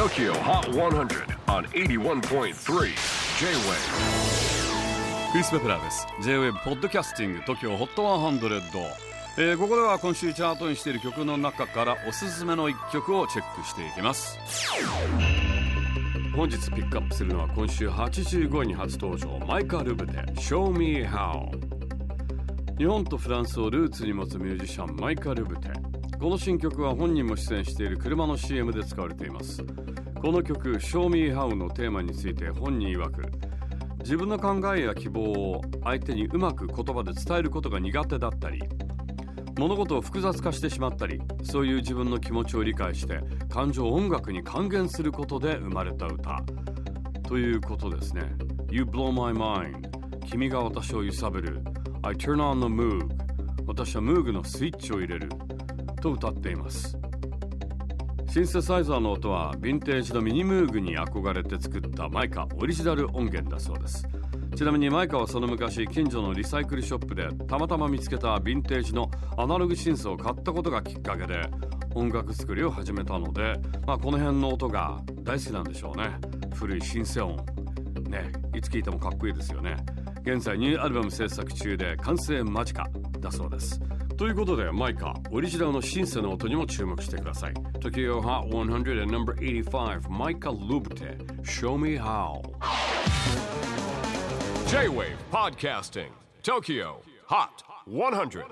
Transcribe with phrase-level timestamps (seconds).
[0.00, 2.54] TOKYO HOT 100 on 81.3 J-WAVE
[5.30, 6.06] クリス・ベプラーです。
[6.22, 8.82] J-WAVE ポッドキャスティング TOKYO HOT 100、
[9.36, 14.38] えー、ここでは今週チャートにしている曲の中からおすすめの一曲をチェックしていきます。
[16.34, 21.50] 本日ピックアップするのは今週85位に初登場マイカ・ルブテ Show Me How
[22.78, 25.68] 日本とフランスをルーツに持つミュージシャンマイカ・ルブテ
[26.20, 29.64] この新曲は本人も出演している車の CM で使われています。
[30.20, 33.22] この曲「Show Me How」のテーマについて本人曰く
[34.00, 38.60] 自分の考えや希望を相手にうまく言葉で伝えることが苦手だったり
[39.58, 46.44] 物事を複雑化してしまったりそういう自分の気持ちを理解して感情を音楽に還元することで生まれた歌。
[47.26, 48.22] ということですね。
[48.70, 49.88] You blow my mind
[50.26, 51.62] 君が私を揺さぶる。
[52.02, 53.08] I turn on the moog
[53.66, 55.30] 私はムーグのスイッチを入れる。
[56.00, 56.98] と歌っています。
[58.32, 64.06] シンセサイザーの音はヴィンテージのミニムーグに憧れて作ったマイカオリジナル音源だそうです。
[64.54, 71.42] ちなみにマイカはその昔近所のリサイクルショップでたまたま見つけたヴィンテージのアナログシンセを買ったことがきっかけで
[71.94, 73.54] 音楽作りを始めたので、
[73.86, 76.10] まあ、この辺の音が大好きなんでしょうね。
[76.54, 77.36] 古いシンセ音。
[78.08, 79.76] ねいつ聴いてもかっこいいですよね。
[80.22, 82.84] 現在ニューアルバム制作中で完成間近
[83.20, 83.80] だそうです。
[84.20, 92.42] ということでマイカオリジナルのシンセの音にも注目してください Tokyo Hot 100 and number 85マイカ・ルブテ Show Me How
[94.68, 96.10] J-WAVE PODCASTING
[96.42, 96.96] TOKYO
[97.28, 97.48] HOT
[97.88, 98.44] 100